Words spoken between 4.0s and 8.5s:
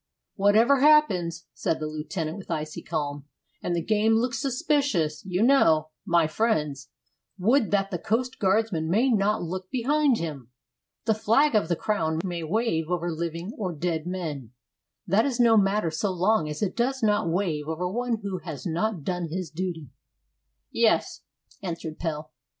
looks suspicious, you know, my friends, would that the coast